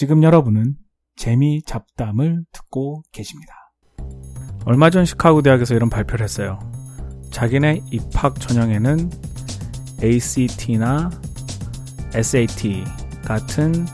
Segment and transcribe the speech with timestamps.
[0.00, 0.76] 지금 여러분은
[1.14, 3.52] 재미 잡담을 듣고 계십니다.
[4.64, 6.58] 얼마 전 시카고 대학에서 이런 발표를 했어요.
[7.30, 9.10] 자기네 입학 전형에는
[10.02, 11.10] ACT나
[12.14, 12.82] SAT
[13.26, 13.84] 같은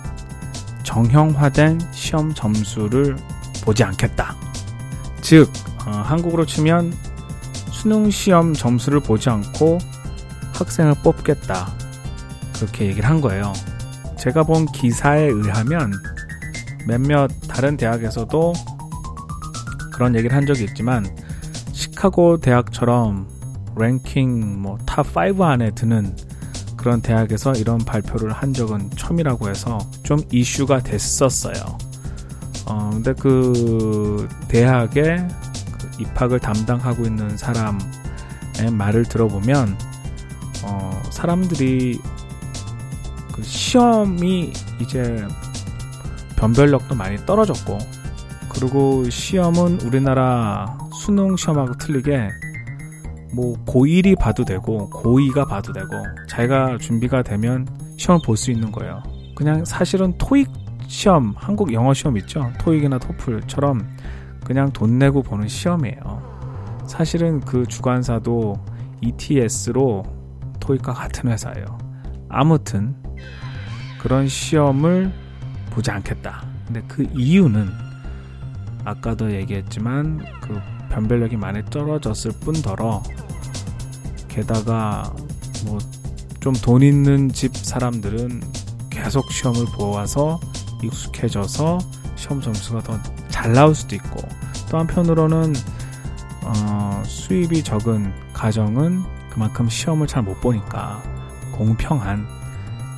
[0.84, 3.16] 정형화된 시험 점수를
[3.64, 4.36] 보지 않겠다.
[5.23, 5.50] 즉,
[5.88, 6.93] 어, 한국으로 치면
[7.73, 9.79] 수능 시험 점수를 보지 않고
[10.54, 11.66] 학생을 뽑겠다.
[12.54, 13.52] 그렇게 얘기를 한 거예요.
[14.27, 15.93] 제가 본 기사에 의하면
[16.84, 18.54] 몇몇 다른 대학에서도
[19.93, 21.07] 그런 얘기를 한 적이 있지만
[21.72, 23.29] 시카고 대학처럼
[23.76, 26.17] 랭킹 뭐 top 5 안에 드는
[26.76, 31.79] 그런 대학에서 이런 발표를 한 적은 처음이라고 해서 좀 이슈가 됐었어요.
[32.67, 35.28] 어, 근데 그 대학의
[35.78, 39.78] 그 입학을 담당하고 있는 사람의 말을 들어보면
[40.64, 42.00] 어, 사람들이
[43.36, 45.27] 그 시험이 이제
[46.36, 47.78] 변별력도 많이 떨어졌고
[48.48, 52.31] 그리고 시험은 우리나라 수능 시험하고 틀리게
[53.34, 55.89] 뭐 고1이 봐도 되고 고2가 봐도 되고
[56.29, 57.67] 자기가 준비가 되면
[57.98, 59.03] 시험을 볼 수 있는 거예요.
[59.34, 60.48] 그냥 사실은 토익
[60.89, 62.51] 시험, 한국 영어 시험 있죠?
[62.59, 63.87] 토익이나 토플처럼
[64.45, 66.84] 그냥 돈 내고 보는 시험이에요.
[66.87, 68.55] 사실은 그 주관사도
[69.03, 70.05] ETS로
[70.61, 71.67] 토익과 같은 회사예요.
[72.29, 72.95] 아무튼
[74.07, 75.12] 그런 시험을
[75.71, 76.45] 보지 않겠다.
[76.65, 77.69] 근데 그 이유는
[78.85, 83.03] 아까도 얘기했지만 그 변별력이 많이 떨어졌을 뿐더러
[84.29, 85.13] 게다가
[85.67, 85.79] 뭐
[86.39, 88.41] 좀 돈 있는 집 사람들은
[88.91, 90.39] 계속 시험을 보아서
[90.85, 91.79] 익숙해져서
[92.15, 94.20] 시험 점수가 더 잘 나올 수도 있고
[94.70, 95.53] 또 한편으로는
[96.43, 101.03] 어, 수입이 적은 가정은 그만큼 시험을 잘 못 보니까
[101.51, 102.25] 공평한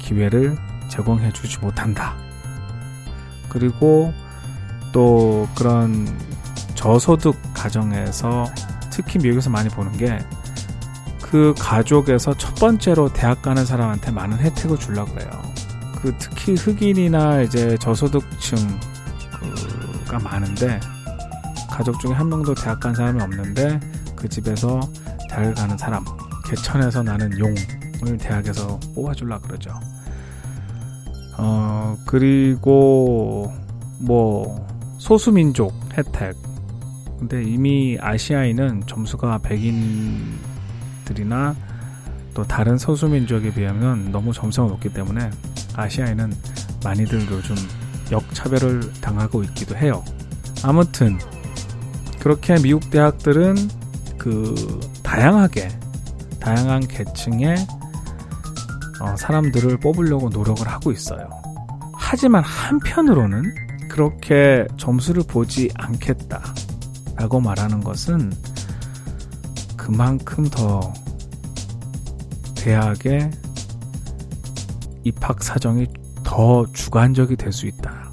[0.00, 2.16] 기회를 제공해 주지 못한다.
[3.48, 4.12] 그리고
[4.92, 6.06] 또 그런
[6.74, 8.46] 저소득 가정에서
[8.90, 10.18] 특히 미국에서 많이 보는 게
[11.30, 15.30] 그 가족에서 첫 번째로 대학 가는 사람한테 많은 혜택을 주려고 그래요.
[16.00, 18.70] 그 특히 흑인이나 이제 저소득층가
[20.22, 20.80] 많은데
[21.70, 23.78] 가족 중에 한 명도 대학 간 사람이 없는데
[24.16, 24.80] 그 집에서
[25.28, 26.02] 대학을 가는 사람
[26.46, 29.78] 개천에서 나는 용을 대학에서 뽑아주려 그러죠.
[31.38, 33.52] 어 그리고
[34.00, 34.66] 뭐
[34.98, 36.36] 소수민족 혜택
[37.18, 40.36] 근데 이미 아시아인은 점수가 백인들이나
[42.34, 45.30] 또 다른 소수민족에 비하면 너무 점수가 높기 때문에
[45.74, 46.32] 아시아인은
[46.84, 47.56] 많이들 요즘
[48.10, 50.04] 역차별을 당하고 있기도 해요.
[50.62, 51.18] 아무튼
[52.20, 53.56] 그렇게 미국 대학들은
[54.16, 54.54] 그
[55.02, 55.68] 다양하게
[56.40, 57.56] 다양한 계층의
[59.00, 61.28] 어, 사람들을 뽑으려고 노력을 하고 있어요.
[61.94, 63.54] 하지만 한편으로는
[63.88, 66.42] 그렇게 점수를 보지 않겠다.
[67.16, 68.32] 라고 말하는 것은
[69.76, 70.92] 그만큼 더
[72.54, 73.30] 대학의
[75.04, 75.86] 입학 사정이
[76.22, 78.10] 더 주관적이 될 수 있다.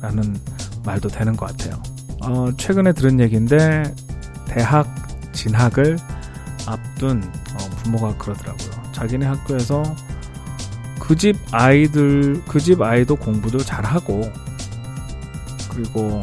[0.00, 0.36] 라는
[0.84, 1.82] 말도 되는 것 같아요.
[2.22, 3.82] 어, 최근에 들은 얘기인데,
[4.46, 4.86] 대학
[5.32, 5.98] 진학을
[6.66, 8.70] 앞둔 어, 부모가 그러더라고요.
[8.92, 9.82] 자기네 학교에서
[11.08, 14.30] 그 집 아이들, 그 집 아이도 공부도 잘하고,
[15.70, 16.20] 그리고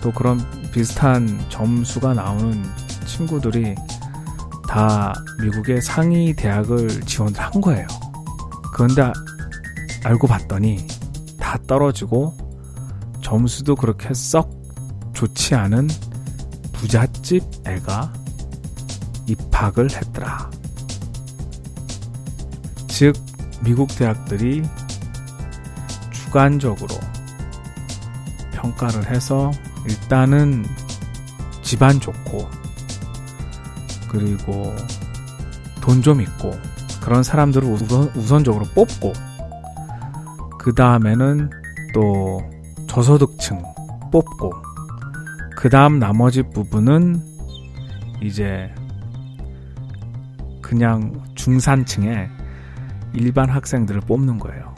[0.00, 0.40] 또 그런
[0.70, 2.62] 비슷한 점수가 나오는
[3.04, 3.74] 친구들이
[4.68, 5.12] 다
[5.42, 7.86] 미국의 상위 대학을 지원을 한 거예요.
[8.74, 9.10] 그런데
[10.04, 10.86] 알고 봤더니
[11.40, 12.36] 다 떨어지고
[13.22, 14.50] 점수도 그렇게 썩
[15.14, 15.88] 좋지 않은
[16.74, 18.12] 부잣집 애가
[19.26, 20.50] 입학을 했더라.
[22.86, 23.14] 즉,
[23.62, 24.62] 미국 대학들이
[26.10, 26.94] 주관적으로
[28.52, 29.50] 평가를 해서
[29.86, 30.64] 일단은
[31.62, 32.48] 집안 좋고
[34.08, 34.74] 그리고
[35.80, 36.52] 돈 좀 있고
[37.00, 39.12] 그런 사람들을 우선, 우선적으로 뽑고
[40.58, 41.48] 그 다음에는
[41.94, 42.42] 또
[42.86, 43.62] 저소득층
[44.12, 44.52] 뽑고
[45.56, 47.22] 그 다음 나머지 부분은
[48.20, 48.72] 이제
[50.60, 52.28] 그냥 중산층의
[53.14, 54.74] 일반 학생들을 뽑는 거예요.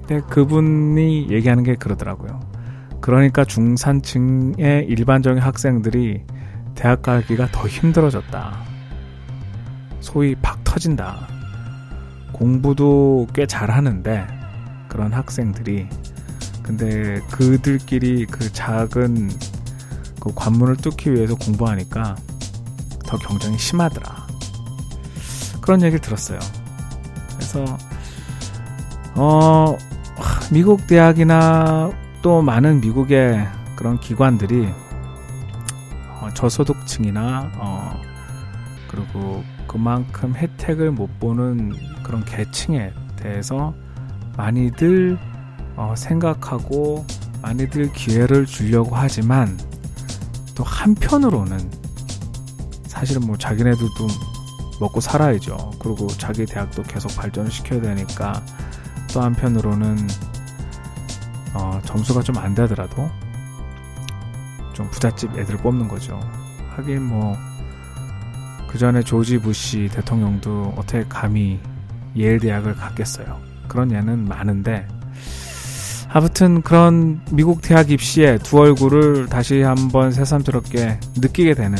[0.00, 2.40] 근데 그분이 얘기하는 게 그러더라고요.
[3.00, 6.24] 그러니까 중산층의 일반적인 학생들이
[6.74, 8.58] 대학 가기가 더 힘들어졌다.
[10.00, 11.28] 소위 박 터진다.
[12.32, 14.26] 공부도 꽤 잘하는데
[14.88, 15.88] 그런 학생들이
[16.62, 19.30] 근데 그들끼리 그 작은
[20.20, 22.16] 그 관문을 뚫기 위해서 공부하니까
[23.06, 24.26] 더 경쟁이 심하더라.
[25.60, 26.38] 그런 얘기를 들었어요.
[27.50, 27.78] 그래서
[29.16, 29.76] 어
[30.52, 31.90] 미국 대학이나
[32.22, 34.68] 또 많은 미국의 그런 기관들이
[36.20, 38.00] 어, 저소득층이나 어,
[38.88, 41.72] 그리고 그만큼 혜택을 못 보는
[42.04, 43.74] 그런 계층에 대해서
[44.36, 45.18] 많이들
[45.76, 47.04] 어, 생각하고
[47.42, 49.58] 많이들 기회를 주려고 하지만
[50.54, 51.58] 또 한편으로는
[52.86, 54.29] 사실은 뭐 자기네들도
[54.80, 55.72] 먹고 살아야죠.
[55.78, 58.42] 그리고 자기 대학도 계속 발전을 시켜야 되니까
[59.12, 60.08] 또 한편으로는
[61.54, 63.10] 어, 점수가 좀 안 되더라도
[64.72, 66.18] 좀 부잣집 애들 뽑는 거죠.
[66.76, 67.36] 하긴 뭐,
[68.68, 71.60] 그 전에 조지 부시 대통령도 어떻게 감히
[72.16, 73.38] 예일 대학을 갔겠어요.
[73.68, 74.86] 그런 예는 많은데,
[76.08, 81.76] 아무튼 그런 미국 대학 입시의 두 얼굴을 다시 한번 새삼스럽게 느끼게 되는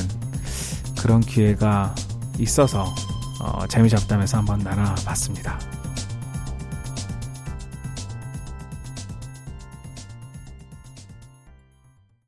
[1.00, 1.94] 그런 기회가
[2.40, 2.94] 있어서
[3.40, 5.79] 어, 재미잡담에서 한번 나눠봤습니다.